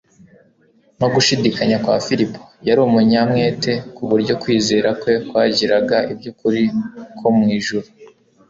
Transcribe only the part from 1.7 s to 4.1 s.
kwa Filipo. Yari umunyamwete ku